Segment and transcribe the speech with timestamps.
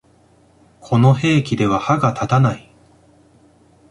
[0.79, 2.73] この兵器では歯が立たない